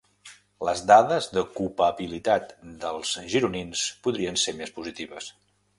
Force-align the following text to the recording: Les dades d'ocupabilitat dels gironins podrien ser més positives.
Les 0.67 0.79
dades 0.91 1.27
d'ocupabilitat 1.35 2.57
dels 2.87 3.15
gironins 3.35 3.87
podrien 4.09 4.45
ser 4.47 4.61
més 4.63 4.77
positives. 4.81 5.35